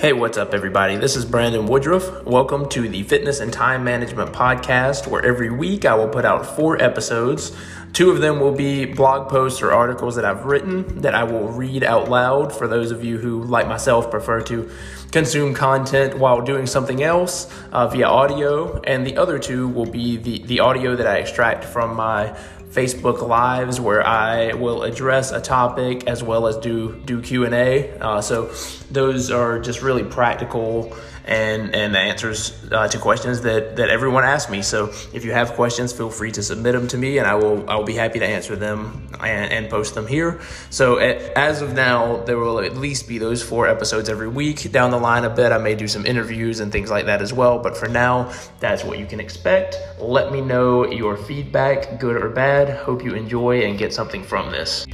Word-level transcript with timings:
Hey, 0.00 0.12
what's 0.12 0.38
up, 0.38 0.54
everybody? 0.54 0.94
This 0.94 1.16
is 1.16 1.24
Brandon 1.24 1.66
Woodruff. 1.66 2.24
Welcome 2.24 2.68
to 2.68 2.88
the 2.88 3.02
Fitness 3.02 3.40
and 3.40 3.52
Time 3.52 3.82
Management 3.82 4.32
Podcast, 4.32 5.08
where 5.08 5.26
every 5.26 5.50
week 5.50 5.84
I 5.84 5.96
will 5.96 6.06
put 6.06 6.24
out 6.24 6.46
four 6.46 6.80
episodes. 6.80 7.50
Two 7.94 8.10
of 8.10 8.20
them 8.20 8.38
will 8.38 8.54
be 8.54 8.84
blog 8.84 9.28
posts 9.28 9.60
or 9.60 9.72
articles 9.72 10.14
that 10.14 10.24
I've 10.24 10.44
written 10.44 11.00
that 11.00 11.16
I 11.16 11.24
will 11.24 11.48
read 11.48 11.82
out 11.82 12.08
loud 12.08 12.52
for 12.52 12.68
those 12.68 12.92
of 12.92 13.02
you 13.02 13.18
who, 13.18 13.42
like 13.42 13.66
myself, 13.66 14.08
prefer 14.08 14.40
to 14.42 14.70
consume 15.10 15.52
content 15.52 16.16
while 16.16 16.42
doing 16.42 16.66
something 16.66 17.02
else 17.02 17.52
uh, 17.72 17.88
via 17.88 18.06
audio. 18.06 18.80
And 18.82 19.04
the 19.04 19.16
other 19.16 19.40
two 19.40 19.66
will 19.66 19.90
be 19.90 20.16
the, 20.16 20.44
the 20.44 20.60
audio 20.60 20.94
that 20.94 21.08
I 21.08 21.16
extract 21.16 21.64
from 21.64 21.96
my 21.96 22.38
Facebook 22.70 23.26
Lives 23.26 23.80
where 23.80 24.06
I 24.06 24.52
will 24.52 24.82
address 24.82 25.32
a 25.32 25.40
topic 25.40 26.06
as 26.06 26.22
well 26.22 26.46
as 26.46 26.56
do 26.58 27.00
do 27.04 27.20
Q 27.22 27.44
and 27.44 27.54
A. 27.54 27.90
Uh, 27.98 28.20
so 28.20 28.52
those 28.90 29.30
are 29.30 29.58
just 29.58 29.82
really 29.82 30.04
practical 30.04 30.96
and 31.28 31.74
and 31.74 31.94
the 31.94 31.98
answers 31.98 32.58
uh, 32.72 32.88
to 32.88 32.98
questions 32.98 33.42
that 33.42 33.76
that 33.76 33.90
everyone 33.90 34.24
asks 34.24 34.50
me. 34.50 34.62
So 34.62 34.86
if 35.12 35.24
you 35.24 35.32
have 35.32 35.52
questions, 35.52 35.92
feel 35.92 36.10
free 36.10 36.32
to 36.32 36.42
submit 36.42 36.72
them 36.72 36.88
to 36.88 36.98
me, 36.98 37.18
and 37.18 37.26
I 37.26 37.34
will 37.34 37.68
I 37.68 37.76
will 37.76 37.84
be 37.84 37.94
happy 37.94 38.18
to 38.18 38.26
answer 38.26 38.56
them 38.56 39.08
and, 39.20 39.52
and 39.52 39.70
post 39.70 39.94
them 39.94 40.06
here. 40.06 40.40
So 40.70 40.98
at, 40.98 41.20
as 41.36 41.60
of 41.60 41.74
now, 41.74 42.24
there 42.24 42.38
will 42.38 42.60
at 42.60 42.76
least 42.76 43.06
be 43.06 43.18
those 43.18 43.42
four 43.42 43.68
episodes 43.68 44.08
every 44.08 44.28
week. 44.28 44.72
Down 44.72 44.90
the 44.90 44.98
line 44.98 45.24
a 45.24 45.30
bit, 45.30 45.52
I 45.52 45.58
may 45.58 45.74
do 45.74 45.86
some 45.86 46.06
interviews 46.06 46.60
and 46.60 46.72
things 46.72 46.90
like 46.90 47.06
that 47.06 47.20
as 47.20 47.32
well. 47.32 47.58
But 47.58 47.76
for 47.76 47.88
now, 47.88 48.32
that's 48.58 48.82
what 48.82 48.98
you 48.98 49.06
can 49.06 49.20
expect. 49.20 49.76
Let 50.00 50.32
me 50.32 50.40
know 50.40 50.90
your 50.90 51.16
feedback, 51.16 52.00
good 52.00 52.16
or 52.16 52.30
bad. 52.30 52.70
Hope 52.70 53.04
you 53.04 53.14
enjoy 53.14 53.62
and 53.62 53.78
get 53.78 53.92
something 53.92 54.24
from 54.24 54.50
this. 54.50 54.86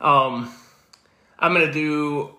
Um, 0.00 0.52
I'm 1.40 1.52
gonna 1.52 1.72
do 1.72 2.37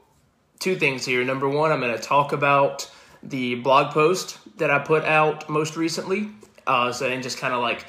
two 0.60 0.76
things 0.76 1.06
here. 1.06 1.24
Number 1.24 1.48
one, 1.48 1.72
I'm 1.72 1.80
going 1.80 1.96
to 1.96 2.02
talk 2.02 2.34
about 2.34 2.90
the 3.24 3.56
blog 3.56 3.94
post 3.94 4.38
that 4.58 4.70
I 4.70 4.80
put 4.80 5.04
out 5.06 5.50
most 5.50 5.76
recently. 5.76 6.30
Uh, 6.68 6.92
so 6.92 7.08
and 7.08 7.24
just 7.24 7.38
kind 7.38 7.54
of 7.54 7.62
like 7.62 7.86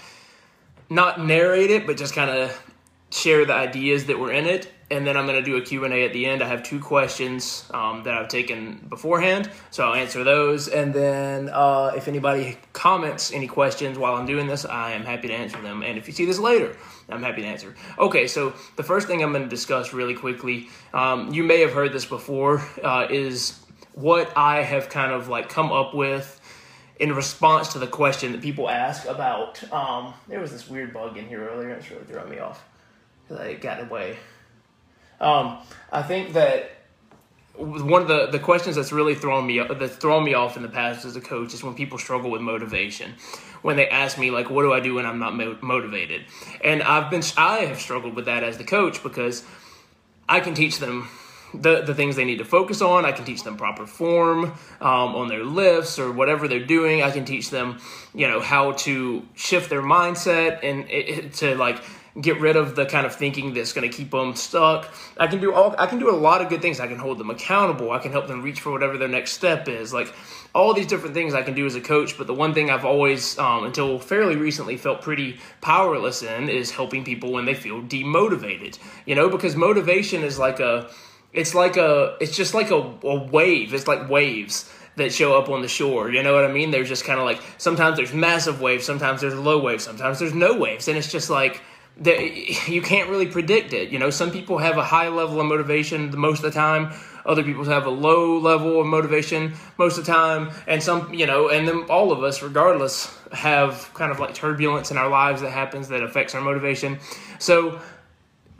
not 0.88 1.24
narrate 1.24 1.70
it, 1.70 1.86
but 1.86 1.96
just 1.96 2.14
kind 2.14 2.30
of 2.30 2.62
share 3.10 3.44
the 3.44 3.52
ideas 3.52 4.06
that 4.06 4.18
were 4.18 4.32
in 4.32 4.46
it. 4.46 4.72
And 4.91 5.06
then 5.06 5.16
I'm 5.16 5.27
going 5.27 5.38
to 5.38 5.44
do 5.44 5.56
a 5.56 5.60
Q&A 5.60 6.05
at 6.05 6.12
the 6.12 6.27
end. 6.27 6.42
I 6.42 6.48
have 6.48 6.64
two 6.64 6.80
questions 6.80 7.64
um, 7.72 8.02
that 8.02 8.14
I've 8.14 8.28
taken 8.28 8.84
beforehand, 8.88 9.48
so 9.70 9.84
I'll 9.84 9.94
answer 9.94 10.24
those. 10.24 10.66
And 10.66 10.92
then 10.92 11.48
uh, 11.48 11.92
if 11.97 12.08
anybody 12.08 12.58
comments 12.72 13.32
any 13.32 13.47
questions 13.47 13.98
while 13.98 14.14
I'm 14.14 14.27
doing 14.27 14.48
this, 14.48 14.64
I 14.64 14.92
am 14.92 15.05
happy 15.05 15.28
to 15.28 15.34
answer 15.34 15.60
them. 15.62 15.82
And 15.82 15.97
if 15.97 16.08
you 16.08 16.12
see 16.12 16.24
this 16.24 16.41
later, 16.41 16.77
I'm 17.08 17.22
happy 17.22 17.42
to 17.42 17.47
answer. 17.47 17.74
Okay, 17.98 18.27
so 18.27 18.52
the 18.77 18.82
first 18.82 19.06
thing 19.06 19.22
I'm 19.22 19.32
going 19.32 19.44
to 19.44 19.48
discuss 19.48 19.92
really 19.92 20.14
quickly, 20.14 20.69
um, 20.92 21.32
you 21.32 21.44
may 21.44 21.60
have 21.60 21.72
heard 21.72 21.92
this 21.92 22.04
before, 22.04 22.66
uh, 22.82 23.06
is 23.08 23.60
what 23.92 24.36
I 24.36 24.62
have 24.62 24.88
kind 24.88 25.12
of 25.12 25.28
like 25.28 25.48
come 25.48 25.72
up 25.72 25.94
with 25.94 26.41
in 27.00 27.14
response 27.14 27.72
to 27.72 27.78
the 27.78 27.86
question 27.86 28.32
that 28.32 28.42
people 28.42 28.69
ask 28.69 29.06
about. 29.06 29.60
Um, 29.72 30.14
there 30.28 30.41
was 30.41 30.52
this 30.52 30.69
weird 30.69 30.92
bug 30.92 31.16
in 31.16 31.27
here 31.27 31.48
earlier, 31.48 31.70
it's 31.70 31.91
really 31.91 32.04
throwing 32.04 32.30
me 32.30 32.38
off 32.38 32.64
because 33.22 33.42
I 33.42 33.54
got 33.54 33.80
away. 33.82 34.19
Um, 35.20 35.58
I 35.92 36.02
think 36.02 36.32
that 36.32 36.70
one 37.60 38.00
of 38.00 38.08
the, 38.08 38.26
the 38.26 38.38
questions 38.38 38.76
that's 38.76 38.92
really 38.92 39.14
thrown 39.14 39.46
me 39.46 39.62
that's 39.78 39.96
thrown 39.96 40.24
me 40.24 40.34
off 40.34 40.56
in 40.56 40.62
the 40.62 40.68
past 40.68 41.04
as 41.04 41.16
a 41.16 41.20
coach 41.20 41.52
is 41.52 41.62
when 41.62 41.74
people 41.74 41.98
struggle 41.98 42.30
with 42.30 42.40
motivation. 42.40 43.14
When 43.62 43.76
they 43.76 43.88
ask 43.88 44.18
me 44.18 44.30
like 44.30 44.48
what 44.48 44.62
do 44.62 44.72
i 44.72 44.80
do 44.80 44.94
when 44.94 45.04
i'm 45.04 45.18
not 45.18 45.36
mo- 45.36 45.58
motivated? 45.60 46.24
And 46.64 46.82
i've 46.82 47.10
been 47.10 47.22
i 47.36 47.58
have 47.58 47.78
struggled 47.78 48.14
with 48.14 48.24
that 48.24 48.42
as 48.42 48.56
the 48.56 48.64
coach 48.64 49.02
because 49.02 49.44
i 50.28 50.41
can 50.41 50.54
teach 50.54 50.78
them 50.78 51.08
the, 51.52 51.82
the 51.82 51.94
things 51.94 52.16
they 52.16 52.24
need 52.24 52.38
to 52.38 52.44
focus 52.44 52.80
on. 52.80 53.04
I 53.04 53.12
can 53.12 53.24
teach 53.24 53.42
them 53.42 53.56
proper 53.56 53.86
form 53.86 54.44
um, 54.80 55.16
on 55.16 55.28
their 55.28 55.44
lifts 55.44 55.98
or 55.98 56.12
whatever 56.12 56.47
they're 56.48 56.64
doing. 56.64 57.03
I 57.03 57.10
can 57.10 57.25
teach 57.25 57.50
them 57.50 57.80
you 58.14 58.26
know 58.26 58.41
how 58.41 58.72
to 58.72 59.26
shift 59.34 59.69
their 59.70 59.82
mindset 59.82 60.60
and 60.62 60.88
it, 60.88 61.34
to 61.34 61.56
like 61.56 61.82
get 62.21 62.41
rid 62.41 62.56
of 62.56 62.75
the 62.75 62.87
kind 62.87 63.06
of 63.06 63.15
thinking 63.15 63.54
that's 63.54 63.72
going 63.72 63.88
to 63.88 63.94
keep 63.94 64.10
them 64.10 64.34
stuck. 64.34 64.93
I 65.16 65.26
can 65.26 65.41
do 65.41 65.53
all 65.54 65.75
I 65.78 65.87
can 65.87 65.98
do 65.98 66.10
a 66.10 66.16
lot 66.16 66.41
of 66.41 66.48
good 66.48 66.62
things. 66.62 66.81
I 66.81 66.87
can 66.87 66.98
hold 66.98 67.19
them 67.19 67.31
accountable. 67.31 67.91
I 67.93 67.98
can 67.98 68.12
help 68.12 68.26
them 68.26 68.43
reach 68.43 68.60
for 68.60 68.72
whatever 68.72 68.98
their 68.98 69.09
next 69.09 69.32
step 69.32 69.69
is. 69.69 69.93
Like 69.93 70.12
all 70.54 70.75
these 70.75 70.87
different 70.87 71.15
things 71.15 71.34
I 71.34 71.43
can 71.43 71.54
do 71.54 71.66
as 71.66 71.76
a 71.76 71.81
coach, 71.81 72.19
but 72.19 72.26
the 72.26 72.34
one 72.34 72.54
thing 72.54 72.71
I've 72.71 72.84
always 72.84 73.38
um, 73.38 73.65
until 73.65 73.98
fairly 73.98 74.37
recently 74.37 74.76
felt 74.76 75.03
pretty 75.03 75.38
powerless 75.60 76.22
in 76.22 76.48
is 76.48 76.71
helping 76.71 77.04
people 77.04 77.32
when 77.32 77.44
they 77.44 77.54
feel 77.54 77.82
demotivated. 77.82 78.78
You 79.06 79.15
know, 79.15 79.28
because 79.28 79.54
motivation 79.54 80.22
is 80.22 80.38
like 80.38 80.59
a 80.60 80.91
it's 81.32 81.54
like 81.54 81.77
a 81.77 82.16
it's 82.21 82.37
just 82.37 82.54
like 82.54 82.71
a, 82.71 82.94
a 83.04 83.25
wave. 83.25 83.72
It's 83.75 83.87
like 83.87 84.09
waves 84.09 84.72
that 84.97 85.12
show 85.12 85.38
up 85.38 85.48
on 85.48 85.62
the 85.62 85.69
shore. 85.69 86.10
You 86.10 86.22
know 86.22 86.34
what 86.34 86.44
I 86.44 86.53
mean? 86.53 86.71
There's 86.71 86.88
just 86.88 87.04
kind 87.04 87.19
of 87.19 87.25
like 87.25 87.41
sometimes 87.59 87.97
there's 87.97 88.12
massive 88.12 88.60
waves, 88.60 88.84
sometimes 88.84 89.21
there's 89.21 89.34
low 89.34 89.60
waves, 89.60 89.84
sometimes 89.84 90.19
there's 90.19 90.34
no 90.34 90.56
waves, 90.59 90.88
and 90.88 90.98
it's 90.98 91.10
just 91.10 91.31
like 91.31 91.62
that 92.00 92.69
you 92.69 92.83
can't 92.83 93.09
really 93.09 93.27
predict 93.27 93.72
it. 93.72 93.91
You 93.91 93.99
know, 93.99 94.11
some 94.11 94.31
people 94.31 94.59
have 94.59 94.77
a 94.77 94.84
high 94.84 95.09
level 95.09 95.41
of 95.41 95.47
motivation 95.47 96.11
the 96.11 96.16
most 96.16 96.38
of 96.38 96.44
the 96.44 96.50
time. 96.50 96.93
Other 97.27 97.43
people 97.43 97.65
have 97.65 97.87
a 97.87 97.91
low 97.91 98.38
level 98.38 98.81
of 98.81 98.87
motivation 98.87 99.53
most 99.77 99.99
of 99.99 100.06
the 100.06 100.12
time, 100.12 100.50
and 100.66 100.83
some, 100.83 101.12
you 101.12 101.27
know, 101.27 101.50
and 101.50 101.69
then 101.69 101.84
all 101.91 102.12
of 102.12 102.22
us, 102.22 102.43
regardless, 102.43 103.15
have 103.33 103.91
kind 103.93 104.10
of 104.10 104.19
like 104.19 104.34
turbulence 104.34 104.91
in 104.91 104.97
our 104.97 105.09
lives 105.09 105.43
that 105.43 105.50
happens 105.50 105.89
that 105.89 106.03
affects 106.03 106.34
our 106.34 106.41
motivation. 106.41 106.99
So 107.39 107.78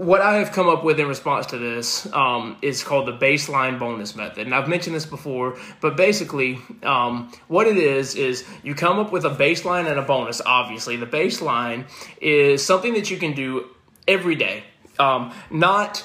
what 0.01 0.23
I 0.23 0.39
have 0.39 0.53
come 0.53 0.67
up 0.67 0.83
with 0.83 0.99
in 0.99 1.07
response 1.07 1.45
to 1.47 1.59
this 1.59 2.11
um, 2.15 2.57
is 2.63 2.83
called 2.83 3.07
the 3.07 3.13
baseline 3.13 3.79
bonus 3.79 4.17
method. 4.17 4.47
And 4.47 4.55
I've 4.55 4.67
mentioned 4.67 4.97
this 4.97 5.05
before, 5.05 5.59
but 5.83 5.95
basically, 5.95 6.59
um, 6.83 7.31
what 7.49 7.67
it 7.67 7.77
is, 7.77 8.15
is 8.15 8.47
you 8.63 8.75
come 8.75 8.99
up 8.99 9.13
with 9.13 9.27
a 9.27 9.31
baseline 9.31 9.87
and 9.91 9.99
a 9.99 10.03
bonus, 10.03 10.41
obviously. 10.41 10.97
The 10.97 11.07
baseline 11.07 11.87
is 12.19 12.65
something 12.65 12.95
that 12.95 13.11
you 13.11 13.19
can 13.19 13.35
do 13.35 13.67
every 14.09 14.37
day, 14.37 14.65
um, 14.99 15.35
not 15.51 16.03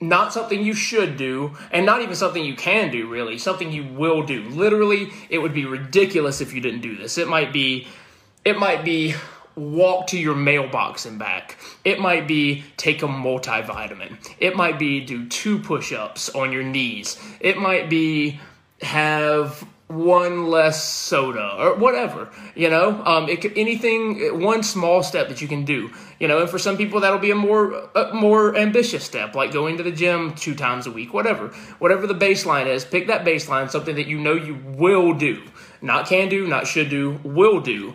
not 0.00 0.32
something 0.32 0.62
you 0.64 0.74
should 0.74 1.16
do 1.18 1.56
and 1.72 1.84
not 1.84 2.00
even 2.00 2.14
something 2.14 2.44
you 2.44 2.54
can 2.54 2.88
do 2.92 3.08
really 3.08 3.36
something 3.36 3.72
you 3.72 3.82
will 3.82 4.22
do 4.22 4.48
literally 4.50 5.10
it 5.28 5.38
would 5.38 5.52
be 5.52 5.64
ridiculous 5.64 6.40
if 6.40 6.54
you 6.54 6.60
didn't 6.60 6.82
do 6.82 6.96
this 6.96 7.18
it 7.18 7.26
might 7.26 7.52
be 7.52 7.84
it 8.44 8.56
might 8.56 8.84
be 8.84 9.12
walk 9.58 10.06
to 10.08 10.18
your 10.18 10.34
mailbox 10.34 11.06
and 11.06 11.18
back. 11.18 11.56
It 11.84 12.00
might 12.00 12.26
be 12.28 12.64
take 12.76 13.02
a 13.02 13.08
multivitamin. 13.08 14.16
It 14.38 14.56
might 14.56 14.78
be 14.78 15.00
do 15.00 15.28
two 15.28 15.58
push 15.58 15.92
ups 15.92 16.30
on 16.30 16.52
your 16.52 16.62
knees. 16.62 17.18
It 17.40 17.58
might 17.58 17.90
be 17.90 18.40
have 18.82 19.66
one 19.88 20.48
less 20.48 20.84
soda 20.84 21.54
or 21.58 21.74
whatever 21.74 22.28
you 22.54 22.68
know 22.68 23.02
um, 23.04 23.26
it 23.26 23.40
could, 23.40 23.56
anything 23.56 24.38
one 24.38 24.62
small 24.62 25.02
step 25.02 25.30
that 25.30 25.40
you 25.40 25.48
can 25.48 25.64
do 25.64 25.90
you 26.20 26.28
know 26.28 26.40
and 26.40 26.50
for 26.50 26.58
some 26.58 26.76
people 26.76 27.00
that'll 27.00 27.18
be 27.18 27.30
a 27.30 27.34
more 27.34 27.88
a 27.94 28.12
more 28.12 28.54
ambitious 28.54 29.02
step 29.02 29.34
like 29.34 29.50
going 29.50 29.78
to 29.78 29.82
the 29.82 29.90
gym 29.90 30.34
two 30.34 30.54
times 30.54 30.86
a 30.86 30.90
week 30.90 31.14
whatever 31.14 31.48
whatever 31.78 32.06
the 32.06 32.14
baseline 32.14 32.66
is 32.66 32.84
pick 32.84 33.06
that 33.06 33.24
baseline 33.24 33.70
something 33.70 33.96
that 33.96 34.06
you 34.06 34.18
know 34.18 34.34
you 34.34 34.56
will 34.76 35.14
do 35.14 35.42
not 35.80 36.06
can 36.06 36.28
do 36.28 36.46
not 36.46 36.66
should 36.66 36.90
do 36.90 37.18
will 37.24 37.58
do 37.58 37.94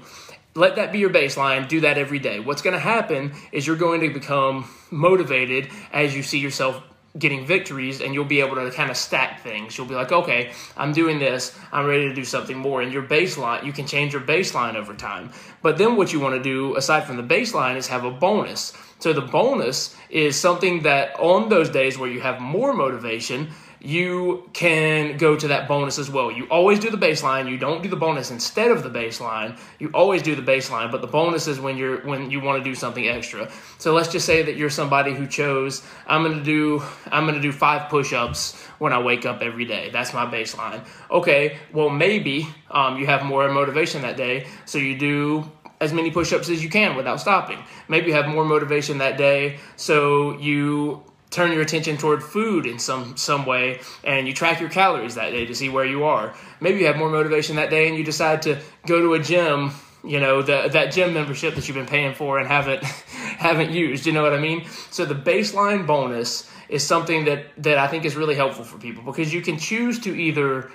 let 0.55 0.75
that 0.75 0.91
be 0.91 0.99
your 0.99 1.09
baseline. 1.09 1.67
Do 1.67 1.81
that 1.81 1.97
every 1.97 2.19
day. 2.19 2.39
What's 2.39 2.61
going 2.61 2.73
to 2.75 2.79
happen 2.79 3.33
is 3.51 3.65
you're 3.65 3.75
going 3.75 4.01
to 4.01 4.09
become 4.09 4.69
motivated 4.91 5.69
as 5.91 6.15
you 6.15 6.23
see 6.23 6.39
yourself 6.39 6.81
getting 7.17 7.45
victories 7.45 8.01
and 8.01 8.13
you'll 8.13 8.25
be 8.25 8.39
able 8.39 8.55
to 8.55 8.71
kind 8.71 8.89
of 8.89 8.97
stack 8.97 9.41
things. 9.41 9.77
You'll 9.77 9.87
be 9.87 9.95
like, 9.95 10.11
okay, 10.11 10.51
I'm 10.75 10.93
doing 10.93 11.19
this, 11.19 11.57
I'm 11.71 11.85
ready 11.85 12.07
to 12.09 12.13
do 12.13 12.25
something 12.25 12.57
more. 12.57 12.81
And 12.81 12.91
your 12.91 13.03
baseline, 13.03 13.65
you 13.65 13.71
can 13.71 13.85
change 13.85 14.13
your 14.13 14.21
baseline 14.21 14.75
over 14.75 14.93
time. 14.93 15.31
But 15.61 15.77
then 15.77 15.95
what 15.95 16.11
you 16.11 16.19
want 16.19 16.35
to 16.35 16.41
do, 16.41 16.75
aside 16.75 17.05
from 17.05 17.17
the 17.17 17.23
baseline, 17.23 17.75
is 17.75 17.87
have 17.87 18.03
a 18.03 18.11
bonus. 18.11 18.73
So 18.99 19.13
the 19.13 19.21
bonus 19.21 19.95
is 20.09 20.35
something 20.35 20.83
that 20.83 21.19
on 21.19 21.49
those 21.49 21.69
days 21.69 21.97
where 21.97 22.09
you 22.09 22.21
have 22.21 22.41
more 22.41 22.73
motivation, 22.73 23.49
you 23.83 24.49
can 24.53 25.17
go 25.17 25.35
to 25.35 25.49
that 25.49 25.67
bonus 25.67 25.99
as 25.99 26.09
well. 26.09 26.31
You 26.31 26.45
always 26.45 26.79
do 26.79 26.89
the 26.89 26.97
baseline. 26.97 27.49
You 27.49 27.57
don't 27.57 27.83
do 27.83 27.89
the 27.89 27.97
bonus 27.97 28.31
instead 28.31 28.71
of 28.71 28.81
the 28.81 28.89
baseline. 28.89 29.59
You 29.77 29.89
always 29.93 30.21
do 30.21 30.35
the 30.35 30.41
baseline, 30.41 30.89
but 30.89 31.01
the 31.01 31.07
bonus 31.07 31.47
is 31.47 31.59
when 31.59 31.75
you're 31.75 31.99
when 32.05 32.31
you 32.31 32.39
want 32.39 32.63
to 32.63 32.69
do 32.69 32.75
something 32.75 33.05
extra. 33.05 33.51
So 33.79 33.93
let's 33.93 34.07
just 34.07 34.25
say 34.25 34.41
that 34.43 34.55
you're 34.55 34.69
somebody 34.69 35.13
who 35.13 35.27
chose 35.27 35.83
I'm 36.07 36.23
going 36.23 36.37
to 36.37 36.43
do 36.43 36.81
I'm 37.11 37.25
going 37.25 37.35
to 37.35 37.41
do 37.41 37.51
5 37.51 37.89
push-ups 37.89 38.63
when 38.79 38.93
I 38.93 39.01
wake 39.01 39.25
up 39.25 39.41
every 39.41 39.65
day. 39.65 39.89
That's 39.91 40.13
my 40.13 40.25
baseline. 40.25 40.85
Okay, 41.11 41.57
well 41.73 41.89
maybe 41.89 42.47
um, 42.71 42.97
you 42.97 43.05
have 43.05 43.25
more 43.25 43.49
motivation 43.49 44.01
that 44.03 44.15
day, 44.15 44.47
so 44.65 44.77
you 44.77 44.97
do 44.97 45.51
as 45.81 45.91
many 45.91 46.09
push-ups 46.09 46.47
as 46.47 46.63
you 46.63 46.69
can 46.69 46.95
without 46.95 47.19
stopping. 47.19 47.59
Maybe 47.89 48.07
you 48.07 48.13
have 48.13 48.29
more 48.29 48.45
motivation 48.45 48.99
that 48.99 49.17
day, 49.17 49.59
so 49.75 50.39
you 50.39 51.03
turn 51.33 51.51
your 51.51 51.61
attention 51.61 51.97
toward 51.97 52.23
food 52.23 52.65
in 52.65 52.79
some 52.79 53.17
some 53.17 53.45
way 53.45 53.79
and 54.03 54.27
you 54.27 54.33
track 54.33 54.59
your 54.59 54.69
calories 54.69 55.15
that 55.15 55.31
day 55.31 55.45
to 55.45 55.55
see 55.55 55.69
where 55.69 55.85
you 55.85 56.03
are 56.03 56.33
maybe 56.61 56.79
you 56.79 56.85
have 56.85 56.97
more 56.97 57.09
motivation 57.09 57.55
that 57.55 57.69
day 57.69 57.87
and 57.87 57.97
you 57.97 58.03
decide 58.03 58.41
to 58.41 58.59
go 58.85 59.01
to 59.01 59.13
a 59.13 59.19
gym 59.19 59.71
you 60.03 60.19
know 60.19 60.41
the, 60.41 60.69
that 60.71 60.91
gym 60.91 61.13
membership 61.13 61.55
that 61.55 61.67
you've 61.67 61.75
been 61.75 61.85
paying 61.85 62.13
for 62.13 62.39
and 62.39 62.47
haven't 62.47 62.83
haven't 62.83 63.71
used 63.71 64.05
you 64.05 64.13
know 64.13 64.21
what 64.21 64.33
i 64.33 64.39
mean 64.39 64.65
so 64.91 65.05
the 65.05 65.15
baseline 65.15 65.85
bonus 65.87 66.49
is 66.73 66.83
something 66.83 67.25
that 67.25 67.45
that 67.57 67.77
I 67.77 67.87
think 67.87 68.03
is 68.03 68.15
really 68.15 68.33
helpful 68.35 68.63
for 68.63 68.79
people 68.79 69.03
because 69.03 69.31
you 69.31 69.41
can 69.41 69.59
choose 69.59 69.99
to 69.99 70.15
either 70.15 70.71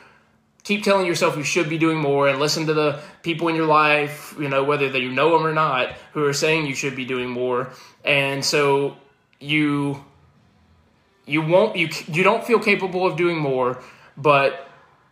keep 0.63 0.85
telling 0.85 1.07
yourself 1.07 1.37
you 1.37 1.43
should 1.43 1.69
be 1.69 1.77
doing 1.77 1.99
more 1.99 2.29
and 2.29 2.39
listen 2.39 2.67
to 2.67 2.75
the 2.75 3.01
people 3.23 3.49
in 3.49 3.57
your 3.57 3.67
life, 3.67 4.35
you 4.39 4.49
know, 4.49 4.63
whether 4.63 4.89
that 4.89 5.01
you 5.01 5.11
know 5.11 5.33
them 5.33 5.47
or 5.47 5.53
not, 5.53 5.93
who 6.13 6.25
are 6.25 6.33
saying 6.33 6.67
you 6.67 6.75
should 6.75 6.95
be 6.95 7.05
doing 7.05 7.29
more. 7.29 7.73
And 8.05 8.45
so 8.45 8.97
you 9.41 10.05
you 11.29 11.43
won't 11.43 11.77
you 11.77 11.89
you 12.09 12.23
don't 12.23 12.45
feel 12.45 12.59
capable 12.59 13.07
of 13.07 13.17
doing 13.17 13.39
more, 13.39 13.83
but 14.17 14.69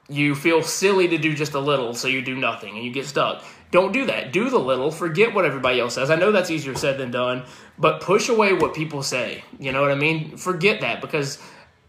you 0.08 0.34
feel 0.34 0.62
silly 0.62 1.08
to 1.08 1.18
do 1.18 1.34
just 1.34 1.54
a 1.54 1.60
little, 1.60 1.94
so 1.94 2.08
you 2.08 2.22
do 2.22 2.36
nothing 2.36 2.76
and 2.76 2.84
you 2.84 2.92
get 2.92 3.06
stuck. 3.06 3.42
Don't 3.72 3.92
do 3.92 4.06
that. 4.06 4.32
Do 4.32 4.48
the 4.48 4.58
little. 4.58 4.90
Forget 4.90 5.34
what 5.34 5.44
everybody 5.44 5.80
else 5.80 5.94
says. 5.94 6.10
I 6.10 6.16
know 6.16 6.30
that's 6.30 6.50
easier 6.50 6.74
said 6.76 6.98
than 6.98 7.10
done, 7.10 7.44
but 7.78 8.00
push 8.00 8.28
away 8.28 8.52
what 8.52 8.74
people 8.74 9.02
say. 9.02 9.42
You 9.58 9.72
know 9.72 9.80
what 9.80 9.90
I 9.90 9.96
mean? 9.96 10.36
Forget 10.36 10.80
that 10.82 11.00
because 11.00 11.42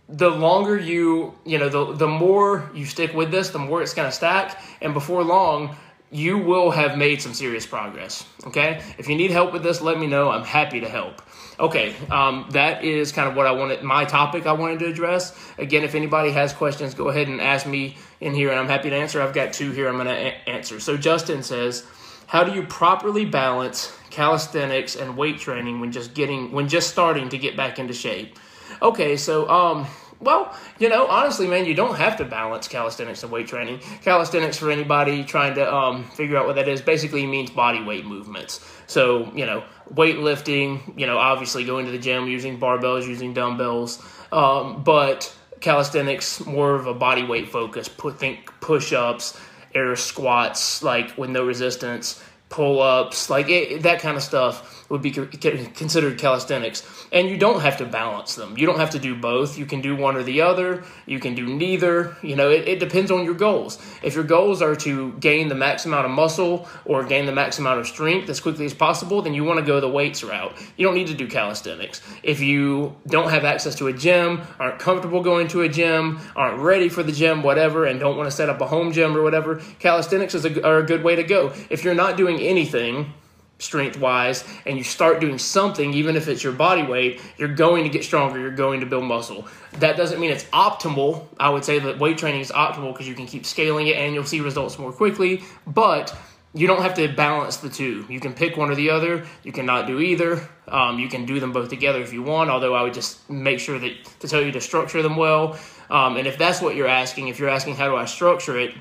the 0.10 0.30
longer 0.30 0.78
you, 0.78 1.36
you 1.46 1.60
know, 1.60 1.70
the 1.70 1.94
the 1.94 2.08
more 2.08 2.70
you 2.74 2.86
stick 2.86 3.14
with 3.14 3.30
this, 3.30 3.50
the 3.50 3.60
more 3.60 3.82
it's 3.82 3.94
going 3.94 4.08
to 4.08 4.16
stack, 4.16 4.62
and 4.82 4.94
before 4.94 5.24
long, 5.24 5.76
you 6.10 6.38
will 6.38 6.72
have 6.72 6.98
made 6.98 7.22
some 7.22 7.34
serious 7.34 7.66
progress. 7.66 8.26
Okay? 8.46 8.82
If 8.98 9.10
you 9.10 9.16
need 9.16 9.32
help 9.32 9.54
with 9.54 9.64
this, 9.64 9.82
let 9.82 10.00
me 10.00 10.08
know. 10.08 10.30
I'm 10.30 10.46
happy 10.46 10.80
to 10.80 10.90
help. 10.90 11.22
Okay, 11.60 11.96
um, 12.12 12.48
that 12.52 12.84
is 12.84 13.12
kind 13.12 13.28
of 13.28 13.36
what 13.36 13.48
I 13.48 13.52
wanted, 13.52 13.82
my 13.82 14.06
topic 14.06 14.46
I 14.46 14.52
wanted 14.52 14.78
to 14.80 14.86
address. 14.86 15.36
Again, 15.58 15.84
if 15.84 15.96
anybody 15.96 16.30
has 16.32 16.54
questions, 16.54 16.94
go 16.94 17.10
ahead 17.10 17.28
and 17.28 17.42
ask 17.42 17.66
me 17.66 17.98
in 18.22 18.36
here, 18.36 18.52
and 18.52 18.60
I'm 18.60 18.68
happy 18.68 18.92
to 18.92 18.96
answer. 18.96 19.22
I've 19.22 19.34
got 19.34 19.54
two 19.54 19.72
here 19.72 19.88
I'm 19.88 19.96
going 19.96 20.06
to 20.06 20.14
a- 20.14 20.50
answer. 20.50 20.80
So, 20.80 20.98
Justin 20.98 21.42
says, 21.42 21.84
How 22.28 22.44
do 22.44 22.54
you 22.54 22.62
properly 22.64 23.26
balance 23.26 23.92
calisthenics 24.12 24.96
and 24.96 25.18
weight 25.18 25.40
training 25.40 25.80
when 25.80 25.92
just 25.92 26.14
getting, 26.14 26.52
when 26.52 26.68
just 26.68 26.92
starting 26.92 27.28
to 27.30 27.40
get 27.40 27.58
back 27.58 27.80
into 27.80 27.94
shape? 27.94 28.38
Okay, 28.80 29.18
so, 29.18 29.50
um, 29.50 29.88
well, 30.20 30.56
you 30.80 30.90
know, 30.90 31.08
honestly, 31.08 31.48
man, 31.48 31.66
you 31.66 31.76
don't 31.76 31.96
have 31.96 32.18
to 32.18 32.26
balance 32.26 32.68
calisthenics 32.68 33.24
and 33.24 33.32
weight 33.32 33.48
training. 33.48 33.80
Calisthenics, 34.02 34.58
for 34.58 34.72
anybody 34.72 35.24
trying 35.24 35.56
to 35.56 35.74
um, 35.74 36.04
figure 36.12 36.38
out 36.38 36.48
what 36.48 36.56
that 36.56 36.68
is, 36.68 36.82
basically 36.82 37.26
means 37.26 37.52
body 37.52 37.84
weight 37.84 38.06
movements. 38.06 38.66
So, 38.88 39.32
you 39.34 39.46
know, 39.46 39.64
weightlifting, 39.94 40.98
you 41.00 41.06
know, 41.06 41.18
obviously 41.18 41.66
going 41.66 41.86
to 41.86 41.92
the 41.92 42.00
gym 42.00 42.28
using 42.28 42.60
barbells, 42.60 43.08
using 43.08 43.34
dumbbells, 43.34 44.04
um, 44.32 44.84
but 44.84 45.34
calisthenics 45.60 46.46
more 46.46 46.76
of 46.76 46.88
a 46.88 46.94
body 46.94 47.24
weight 47.24 47.50
focus. 47.50 47.88
Put 47.88 48.20
think 48.20 48.52
push 48.60 48.94
ups, 48.94 49.40
air 49.76 49.96
squats, 49.96 50.82
like 50.82 51.18
with 51.18 51.30
no 51.30 51.46
resistance, 51.46 52.24
pull 52.50 52.82
ups, 52.82 53.30
like 53.30 53.50
it, 53.50 53.84
that 53.84 54.00
kind 54.00 54.16
of 54.16 54.24
stuff 54.24 54.78
would 54.90 55.02
be 55.02 55.12
considered 55.12 56.18
calisthenics. 56.18 56.84
And 57.12 57.30
you 57.30 57.38
don't 57.38 57.62
have 57.62 57.78
to 57.78 57.86
balance 57.86 58.36
them. 58.36 58.58
You 58.58 58.66
don't 58.66 58.80
have 58.80 58.92
to 58.92 59.00
do 59.00 59.16
both. 59.16 59.58
You 59.58 59.66
can 59.66 59.82
do 59.82 59.96
one 59.96 60.16
or 60.16 60.24
the 60.24 60.42
other. 60.42 60.84
You 61.06 61.20
can 61.20 61.36
do 61.36 61.46
neither. 61.46 62.16
You 62.22 62.36
know, 62.36 62.50
it, 62.50 62.68
it 62.68 62.80
depends 62.80 63.12
on 63.12 63.26
your 63.26 63.34
goals. 63.34 63.80
If 64.02 64.16
your 64.16 64.24
goals 64.24 64.62
are 64.62 64.76
to 64.78 65.12
gain 65.14 65.50
the 65.50 65.56
max 65.56 65.86
amount 65.86 66.06
of 66.06 66.12
muscle 66.12 66.68
or 66.86 67.04
gain 67.04 67.26
the 67.26 67.32
max 67.32 67.60
amount 67.60 67.80
of 67.80 67.88
strength 67.88 68.30
as 68.30 68.40
quickly 68.40 68.66
as 68.66 68.74
possible, 68.74 69.22
then 69.22 69.34
you 69.34 69.44
want 69.44 69.60
to 69.60 69.66
go 69.66 69.80
the 69.80 69.90
weights 69.90 70.24
route. 70.24 70.56
You 70.78 70.86
don't 70.86 70.96
need 70.96 71.08
to 71.08 71.14
do 71.14 71.28
calisthenics. 71.28 72.02
If 72.24 72.40
you 72.40 72.96
don't 73.08 73.30
have 73.30 73.44
access 73.44 73.76
to 73.76 73.88
a 73.88 73.94
gym, 73.94 74.42
aren't 74.60 74.80
comfortable 74.80 75.22
going 75.22 75.50
to 75.50 75.62
a 75.62 75.70
gym, 75.70 76.20
aren't 76.36 76.62
ready 76.62 76.88
for 76.88 77.04
the 77.04 77.12
gym, 77.12 77.44
whatever, 77.44 77.86
and 77.86 78.00
don't 78.00 78.18
want 78.18 78.28
to 78.28 78.36
set 78.36 78.50
up 78.50 78.62
a 78.62 78.68
home 78.68 78.94
gym 78.94 79.18
or 79.18 79.22
whatever, 79.22 79.62
calisthenics 79.80 80.34
is 80.34 80.46
a, 80.46 80.66
are 80.66 80.78
a 80.78 80.86
good 80.86 81.04
way 81.04 81.16
to 81.16 81.24
go. 81.24 81.54
If 81.70 81.84
you're 81.84 81.94
not 81.94 82.16
doing 82.16 82.37
anything, 82.40 83.14
strength 83.60 83.98
wise 83.98 84.44
and 84.66 84.78
you 84.78 84.84
start 84.84 85.20
doing 85.20 85.38
something 85.38 85.94
even 85.94 86.16
if 86.16 86.28
it's 86.28 86.44
your 86.44 86.54
body 86.54 86.84
weight 86.84 87.20
you're 87.38 87.54
going 87.54 87.84
to 87.84 87.90
get 87.90 88.04
stronger 88.04 88.40
you're 88.40 88.52
going 88.52 88.80
to 88.80 88.86
build 88.86 89.04
muscle. 89.04 89.48
That 89.80 89.98
doesn't 89.98 90.20
mean 90.20 90.32
it's 90.32 90.44
optimal. 90.46 91.26
I 91.40 91.50
would 91.50 91.66
say 91.66 91.80
that 91.80 92.00
weight 92.00 92.18
training 92.18 92.42
is 92.42 92.52
optimal 92.52 92.94
because 92.94 93.08
you 93.08 93.16
can 93.16 93.26
keep 93.26 93.46
scaling 93.46 93.88
it 93.88 93.96
and 93.96 94.14
you'll 94.14 94.26
see 94.26 94.42
results 94.42 94.78
more 94.78 94.92
quickly 94.92 95.44
but 95.66 96.16
you 96.54 96.66
don't 96.66 96.82
have 96.82 96.96
to 96.96 97.08
balance 97.08 97.58
the 97.58 97.70
two. 97.70 98.06
You 98.10 98.20
can 98.20 98.34
pick 98.34 98.58
one 98.58 98.72
or 98.72 98.76
the 98.76 98.90
other. 98.90 99.28
You 99.44 99.52
cannot 99.52 99.86
do 99.86 100.00
either. 100.00 100.48
Um, 100.68 100.98
you 100.98 101.08
can 101.08 101.26
do 101.26 101.40
them 101.40 101.52
both 101.52 101.70
together 101.70 102.02
if 102.02 102.14
you 102.14 102.24
want 102.24 102.50
although 102.50 102.76
i 102.76 102.82
would 102.82 102.94
just 102.94 103.30
make 103.30 103.60
sure 103.60 103.80
that 103.80 103.94
to 104.20 104.28
tell 104.28 104.42
you 104.42 104.52
to 104.52 104.62
structure 104.62 105.02
them 105.02 105.16
well. 105.16 105.58
Um, 105.90 106.18
and 106.18 106.28
if 106.28 106.38
that's 106.38 106.62
what 106.62 106.76
you're 106.76 106.88
asking 106.88 107.30
if 107.30 107.40
you're 107.40 107.50
asking 107.50 107.76
how 107.76 107.90
do 107.90 107.96
i 107.96 108.06
structure 108.06 108.60
it 108.60 108.76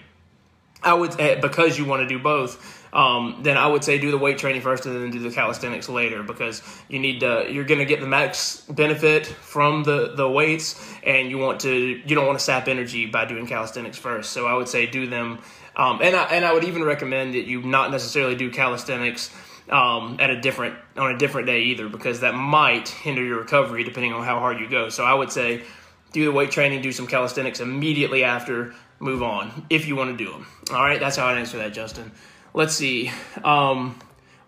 i 0.83 0.93
would 0.93 1.19
eh, 1.21 1.41
because 1.41 1.79
you 1.79 1.85
want 1.87 2.03
to 2.03 2.09
do 2.09 2.19
both 2.19 2.76
um, 2.97 3.41
then 3.43 3.59
I 3.59 3.67
would 3.67 3.85
say 3.85 3.99
do 3.99 4.11
the 4.11 4.17
weight 4.17 4.39
training 4.39 4.63
first 4.63 4.87
and 4.87 4.97
then 4.97 5.11
do 5.11 5.19
the 5.19 5.31
calisthenics 5.31 5.87
later 5.91 6.23
because 6.23 6.63
you 6.89 6.99
need 6.99 7.21
to 7.21 7.47
you're 7.51 7.65
going 7.65 7.79
to 7.79 7.85
get 7.85 8.01
the 8.01 8.07
max 8.07 8.63
benefit 8.71 9.27
from 9.27 9.85
the 9.85 10.15
the 10.17 10.27
weights 10.27 10.83
and 11.05 11.29
you 11.29 11.37
want 11.37 11.61
to 11.61 11.77
you 11.77 12.15
don't 12.15 12.27
want 12.27 12.39
to 12.39 12.45
sap 12.45 12.69
energy 12.69 13.05
by 13.05 13.27
doing 13.27 13.47
calisthenics 13.47 13.99
first. 13.99 14.33
So 14.33 14.47
I 14.47 14.55
would 14.55 14.67
say 14.67 14.87
do 14.87 15.07
them 15.07 15.41
um, 15.77 16.01
and 16.03 16.17
I 16.17 16.25
and 16.25 16.43
I 16.43 16.55
would 16.55 16.65
even 16.65 16.85
recommend 16.85 17.35
that 17.35 17.45
you 17.45 17.61
not 17.61 17.91
necessarily 17.91 18.35
do 18.35 18.51
calisthenics 18.51 19.31
um, 19.69 20.17
at 20.19 20.31
a 20.31 20.41
different 20.41 20.77
on 20.97 21.15
a 21.15 21.19
different 21.19 21.49
day 21.49 21.65
either 21.65 21.91
because 21.91 22.21
that 22.21 22.35
might 22.35 22.89
hinder 22.89 23.23
your 23.23 23.41
recovery 23.41 23.85
depending 23.85 24.15
on 24.15 24.25
how 24.25 24.39
hard 24.39 24.59
you 24.59 24.71
go. 24.71 24.89
So 24.89 25.05
I 25.05 25.13
would 25.13 25.31
say 25.31 25.65
do 26.13 26.25
the 26.25 26.33
weight 26.33 26.51
training, 26.51 26.81
do 26.81 26.93
some 26.93 27.07
calisthenics 27.07 27.61
immediately 27.61 28.25
after, 28.25 28.73
move 29.01 29.23
on 29.23 29.67
if 29.69 29.87
you 29.87 29.97
want 29.97 30.17
to 30.17 30.25
do 30.25 30.33
them. 30.33 30.47
All 30.71 30.83
right, 30.83 30.99
that's 30.99 31.17
how 31.17 31.27
I'd 31.27 31.37
answer 31.37 31.59
that, 31.59 31.75
Justin 31.75 32.11
let's 32.57 32.75
see. 32.75 33.13
Um, 33.45 33.97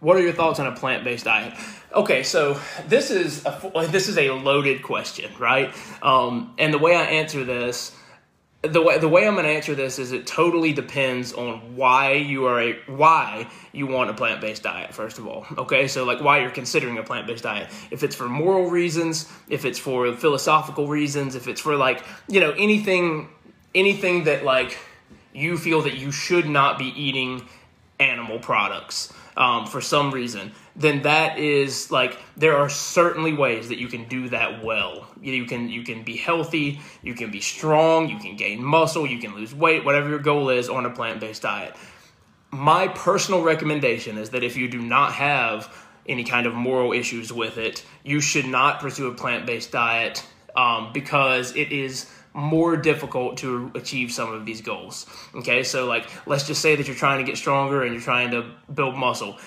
what 0.00 0.16
are 0.16 0.20
your 0.20 0.32
thoughts 0.32 0.58
on 0.58 0.66
a 0.66 0.72
plant 0.72 1.04
based 1.04 1.26
diet? 1.26 1.54
Okay, 1.92 2.22
so 2.22 2.60
this 2.86 3.10
is 3.10 3.46
a, 3.46 3.86
this 3.88 4.08
is 4.08 4.18
a 4.18 4.30
loaded 4.30 4.82
question, 4.82 5.30
right? 5.38 5.72
Um, 6.02 6.54
and 6.58 6.74
the 6.74 6.78
way 6.78 6.96
I 6.96 7.02
answer 7.02 7.44
this, 7.44 7.94
the 8.62 8.82
way 8.82 8.98
the 8.98 9.08
way 9.08 9.26
I'm 9.26 9.34
going 9.34 9.46
to 9.46 9.52
answer 9.52 9.74
this 9.74 9.98
is 10.00 10.10
it 10.10 10.26
totally 10.26 10.72
depends 10.72 11.32
on 11.32 11.76
why 11.76 12.14
you 12.14 12.46
are 12.46 12.60
a 12.60 12.72
why 12.86 13.46
you 13.72 13.86
want 13.86 14.10
a 14.10 14.14
plant 14.14 14.40
based 14.40 14.64
diet. 14.64 14.92
First 14.92 15.18
of 15.18 15.26
all, 15.26 15.46
okay, 15.56 15.86
so 15.86 16.04
like 16.04 16.20
why 16.20 16.40
you're 16.40 16.50
considering 16.50 16.98
a 16.98 17.02
plant 17.02 17.26
based 17.26 17.44
diet. 17.44 17.68
If 17.90 18.02
it's 18.02 18.16
for 18.16 18.28
moral 18.28 18.68
reasons, 18.68 19.30
if 19.48 19.64
it's 19.64 19.78
for 19.78 20.12
philosophical 20.12 20.88
reasons, 20.88 21.36
if 21.36 21.46
it's 21.46 21.60
for 21.60 21.76
like 21.76 22.04
you 22.28 22.40
know 22.40 22.50
anything 22.52 23.28
anything 23.74 24.24
that 24.24 24.44
like 24.44 24.76
you 25.32 25.56
feel 25.56 25.82
that 25.82 25.96
you 25.96 26.10
should 26.10 26.48
not 26.48 26.78
be 26.78 26.86
eating 27.00 27.46
animal 28.00 28.38
products 28.38 29.12
um, 29.38 29.66
for 29.66 29.80
some 29.80 30.10
reason, 30.10 30.50
then 30.74 31.02
that 31.02 31.38
is 31.38 31.92
like 31.92 32.18
there 32.36 32.56
are 32.56 32.68
certainly 32.68 33.32
ways 33.32 33.68
that 33.68 33.78
you 33.78 33.86
can 33.86 34.08
do 34.08 34.28
that 34.30 34.64
well. 34.64 35.08
You 35.22 35.44
can 35.46 35.68
you 35.68 35.84
can 35.84 36.02
be 36.02 36.16
healthy, 36.16 36.80
you 37.02 37.14
can 37.14 37.30
be 37.30 37.40
strong, 37.40 38.08
you 38.08 38.18
can 38.18 38.36
gain 38.36 38.62
muscle, 38.62 39.06
you 39.06 39.18
can 39.18 39.34
lose 39.34 39.54
weight, 39.54 39.84
whatever 39.84 40.08
your 40.08 40.18
goal 40.18 40.50
is 40.50 40.68
on 40.68 40.86
a 40.86 40.90
plant 40.90 41.20
based 41.20 41.42
diet. 41.42 41.76
My 42.50 42.88
personal 42.88 43.42
recommendation 43.42 44.18
is 44.18 44.30
that 44.30 44.42
if 44.42 44.56
you 44.56 44.68
do 44.68 44.80
not 44.80 45.12
have 45.12 45.72
any 46.06 46.24
kind 46.24 46.46
of 46.46 46.54
moral 46.54 46.92
issues 46.92 47.32
with 47.32 47.58
it, 47.58 47.84
you 48.02 48.20
should 48.20 48.46
not 48.46 48.80
pursue 48.80 49.06
a 49.06 49.14
plant 49.14 49.46
based 49.46 49.70
diet 49.70 50.26
um, 50.56 50.92
because 50.92 51.54
it 51.54 51.70
is 51.70 52.10
more 52.34 52.76
difficult 52.76 53.38
to 53.38 53.70
achieve 53.74 54.12
some 54.12 54.32
of 54.32 54.46
these 54.46 54.60
goals. 54.60 55.06
Okay, 55.34 55.62
so 55.62 55.86
like 55.86 56.08
let's 56.26 56.46
just 56.46 56.60
say 56.60 56.76
that 56.76 56.86
you're 56.86 56.96
trying 56.96 57.18
to 57.18 57.24
get 57.24 57.36
stronger 57.36 57.82
and 57.82 57.92
you're 57.92 58.02
trying 58.02 58.30
to 58.30 58.50
build 58.72 58.96
muscle. 58.96 59.38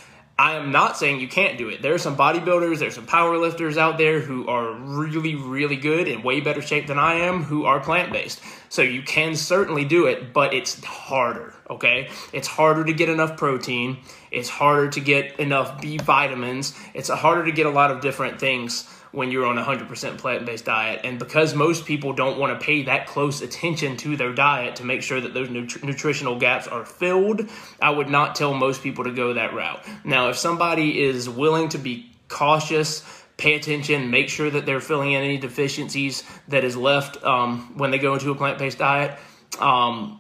I 0.42 0.54
am 0.54 0.72
not 0.72 0.98
saying 0.98 1.20
you 1.20 1.28
can't 1.28 1.56
do 1.56 1.70
it. 1.70 1.84
There 1.84 1.94
are 1.94 2.00
some 2.00 2.18
bodybuilders, 2.18 2.80
there's 2.80 2.96
some 2.96 3.06
power 3.06 3.38
lifters 3.38 3.78
out 3.78 4.00
there 4.00 4.20
who 4.20 4.48
are 4.48 4.74
really, 4.74 5.36
really 5.36 5.76
good 5.76 6.08
in 6.08 6.24
way 6.24 6.40
better 6.40 6.64
shape 6.64 6.88
than 6.88 6.98
I 6.98 7.14
am 7.14 7.44
who 7.44 7.66
are 7.66 7.80
plant 7.80 8.12
based. 8.12 8.42
So 8.68 8.82
you 8.82 9.04
can 9.04 9.36
certainly 9.36 9.86
do 9.86 10.08
it, 10.08 10.34
but 10.34 10.52
it's 10.56 10.84
harder, 10.84 11.54
okay? 11.70 12.10
It's 12.34 12.48
harder 12.48 12.84
to 12.86 12.94
get 12.94 13.08
enough 13.08 13.38
protein, 13.38 14.00
it's 14.32 14.50
harder 14.50 14.90
to 14.90 15.00
get 15.00 15.40
enough 15.40 15.80
B 15.80 16.00
vitamins, 16.00 16.74
it's 16.96 17.10
harder 17.10 17.46
to 17.46 17.52
get 17.52 17.68
a 17.68 17.70
lot 17.70 17.92
of 17.92 18.02
different 18.02 18.40
things 18.40 18.90
when 19.12 19.30
you're 19.30 19.46
on 19.46 19.58
a 19.58 19.64
100% 19.64 20.18
plant-based 20.18 20.66
diet. 20.66 21.02
And 21.04 21.20
because 21.20 21.54
most 21.54 21.86
people 21.86 22.14
don't 22.14 22.40
want 22.40 22.58
to 22.58 22.66
pay 22.66 22.84
that 22.84 23.08
close 23.08 23.42
attention 23.42 23.98
to 23.98 24.16
their 24.16 24.34
diet 24.34 24.78
to 24.78 24.86
make 24.86 25.02
sure 25.04 25.20
that 25.20 25.34
those 25.34 25.50
nut- 25.50 25.84
nutritional 25.84 26.40
gaps 26.40 26.68
are 26.68 26.86
filled 26.86 27.50
i 27.82 27.90
would 27.90 28.10
not 28.10 28.36
tell 28.36 28.54
most 28.54 28.82
people 28.82 29.04
to 29.04 29.12
go 29.12 29.34
that 29.34 29.54
route. 29.54 29.84
Now 30.04 30.30
if 30.30 30.38
somebody 30.38 31.02
is 31.02 31.30
willing 31.30 31.70
to 31.70 31.78
be 31.78 32.12
cautious 32.28 33.04
pay 33.38 33.56
attention 33.56 34.10
make 34.12 34.30
sure 34.30 34.50
that 34.50 34.66
they're 34.66 34.80
filling 34.80 35.12
in 35.12 35.22
any 35.22 35.38
deficiencies 35.38 36.24
that 36.48 36.64
is 36.64 36.78
left 36.78 37.24
um, 37.24 37.78
when 37.78 37.92
they 37.92 37.98
go 37.98 38.14
into 38.14 38.32
a 38.32 38.36
plant-based 38.36 38.78
diet 38.78 39.18
um, 39.60 40.20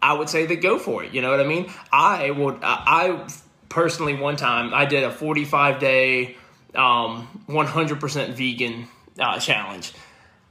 i 0.00 0.12
would 0.14 0.28
say 0.28 0.46
that 0.46 0.56
go 0.56 0.78
for 0.78 1.04
it 1.04 1.12
you 1.12 1.20
know 1.20 1.30
what 1.30 1.40
i 1.40 1.44
mean? 1.44 1.70
I 1.92 2.30
would 2.30 2.58
i 2.62 3.26
personally 3.68 4.14
one 4.14 4.36
time 4.36 4.72
i 4.72 4.86
did 4.86 5.04
a 5.04 5.10
45 5.10 5.78
day 5.78 6.36
um, 6.74 7.44
100% 7.48 8.34
vegan 8.34 8.88
uh, 9.18 9.38
challenge. 9.38 9.92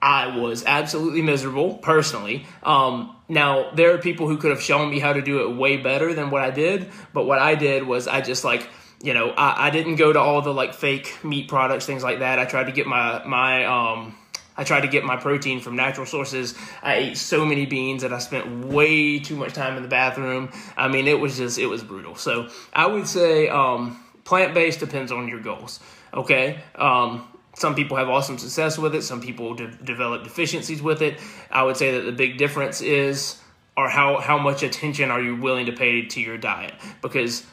I 0.02 0.36
was 0.36 0.66
absolutely 0.66 1.22
miserable 1.22 1.76
personally. 1.76 2.48
Um, 2.64 3.16
now, 3.30 3.72
there 3.72 3.94
are 3.94 4.00
people 4.00 4.28
who 4.28 4.38
could 4.38 4.50
have 4.50 4.62
shown 4.62 4.90
me 4.90 5.00
how 5.00 5.14
to 5.14 5.22
do 5.22 5.48
it 5.48 5.56
way 5.56 5.78
better 5.78 6.14
than 6.14 6.32
what 6.32 6.42
I 6.42 6.50
did, 6.50 6.90
but 7.14 7.26
what 7.26 7.38
I 7.38 7.56
did 7.56 7.86
was 7.86 8.08
I 8.08 8.22
just 8.22 8.44
like, 8.44 8.68
you 9.04 9.14
know, 9.14 9.30
I, 9.30 9.68
I 9.68 9.70
didn't 9.70 9.96
go 9.96 10.12
to 10.12 10.20
all 10.20 10.42
the 10.42 10.54
like 10.54 10.74
fake 10.74 11.24
meat 11.24 11.48
products, 11.48 11.86
things 11.86 12.04
like 12.04 12.20
that. 12.20 12.40
I 12.40 12.46
tried 12.46 12.66
to 12.66 12.72
get 12.72 12.88
my, 12.88 13.24
my, 13.26 13.66
um, 13.66 14.16
I 14.58 14.64
tried 14.64 14.82
to 14.82 14.88
get 14.88 15.04
my 15.04 15.18
protein 15.18 15.60
from 15.60 15.76
natural 15.76 16.06
sources. 16.06 16.56
I 16.82 16.96
ate 16.96 17.18
so 17.18 17.46
many 17.46 17.66
beans 17.66 18.02
that 18.02 18.12
I 18.12 18.20
spent 18.20 18.66
way 18.66 19.20
too 19.20 19.36
much 19.36 19.54
time 19.54 19.78
in 19.78 19.84
the 19.84 19.90
bathroom. 19.90 20.52
I 20.76 20.88
mean, 20.88 21.08
it 21.08 21.20
was 21.20 21.38
just, 21.38 21.58
it 21.58 21.68
was 21.68 21.84
brutal. 21.84 22.16
So 22.16 22.50
I 22.74 22.88
would 22.88 23.08
say 23.08 23.50
um, 23.50 24.04
plant 24.24 24.54
based 24.54 24.80
depends 24.80 25.12
on 25.12 25.28
your 25.28 25.40
goals. 25.40 25.80
Okay. 26.14 26.60
Um, 26.76 27.28
some 27.56 27.76
people 27.76 27.98
have 27.98 28.10
awesome 28.10 28.38
success 28.38 28.78
with 28.78 28.96
it. 28.96 29.04
Some 29.04 29.22
people 29.22 29.56
de- 29.56 29.68
develop 29.68 30.24
deficiencies 30.24 30.82
with 30.82 31.02
it. 31.02 31.20
I 31.50 31.64
would 31.64 31.78
say 31.78 31.92
that 31.98 32.02
the 32.02 32.12
big 32.12 32.38
difference 32.38 32.82
is, 32.82 33.40
or 33.76 33.90
how, 33.90 34.18
how 34.18 34.38
much 34.38 34.64
attention 34.64 35.12
are 35.12 35.22
you 35.22 35.36
willing 35.36 35.66
to 35.66 35.72
pay 35.72 36.06
to 36.06 36.22
your 36.22 36.38
diet? 36.38 36.74
Because 37.02 37.46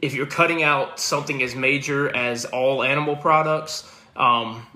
if 0.00 0.14
you're 0.14 0.26
cutting 0.26 0.62
out 0.62 0.98
something 0.98 1.42
as 1.42 1.54
major 1.54 2.14
as 2.14 2.44
all 2.44 2.82
animal 2.82 3.16
products, 3.16 3.90
um, 4.16 4.66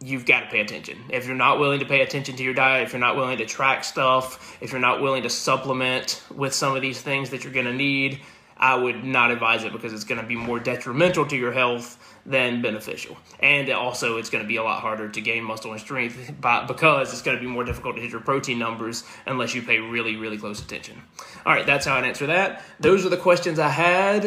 you've 0.00 0.26
got 0.26 0.40
to 0.40 0.46
pay 0.46 0.60
attention. 0.60 0.98
If 1.08 1.26
you're 1.26 1.34
not 1.34 1.58
willing 1.58 1.80
to 1.80 1.86
pay 1.86 2.02
attention 2.02 2.36
to 2.36 2.42
your 2.42 2.54
diet, 2.54 2.84
if 2.84 2.92
you're 2.92 3.00
not 3.00 3.16
willing 3.16 3.38
to 3.38 3.46
track 3.46 3.82
stuff, 3.84 4.58
if 4.60 4.70
you're 4.70 4.80
not 4.80 5.00
willing 5.00 5.22
to 5.22 5.30
supplement 5.30 6.22
with 6.34 6.52
some 6.52 6.76
of 6.76 6.82
these 6.82 7.00
things 7.00 7.30
that 7.30 7.42
you're 7.42 7.52
going 7.52 7.66
to 7.66 7.72
need, 7.72 8.20
I 8.56 8.74
would 8.76 9.04
not 9.04 9.30
advise 9.30 9.64
it 9.64 9.72
because 9.72 9.92
it's 9.92 10.04
going 10.04 10.20
to 10.20 10.26
be 10.26 10.36
more 10.36 10.60
detrimental 10.60 11.26
to 11.26 11.36
your 11.36 11.52
health 11.52 11.98
than 12.24 12.62
beneficial. 12.62 13.16
And 13.40 13.68
also, 13.70 14.16
it's 14.16 14.30
going 14.30 14.42
to 14.44 14.48
be 14.48 14.56
a 14.56 14.62
lot 14.62 14.80
harder 14.80 15.08
to 15.08 15.20
gain 15.20 15.44
muscle 15.44 15.72
and 15.72 15.80
strength 15.80 16.32
because 16.40 17.12
it's 17.12 17.22
going 17.22 17.36
to 17.36 17.40
be 17.40 17.48
more 17.48 17.64
difficult 17.64 17.96
to 17.96 18.02
hit 18.02 18.12
your 18.12 18.20
protein 18.20 18.58
numbers 18.58 19.04
unless 19.26 19.54
you 19.54 19.62
pay 19.62 19.78
really, 19.78 20.16
really 20.16 20.38
close 20.38 20.62
attention. 20.62 21.02
All 21.44 21.52
right, 21.52 21.66
that's 21.66 21.84
how 21.84 21.96
I'd 21.96 22.04
answer 22.04 22.26
that. 22.28 22.62
Those 22.80 23.04
are 23.04 23.10
the 23.10 23.16
questions 23.16 23.58
I 23.58 23.68
had. 23.68 24.22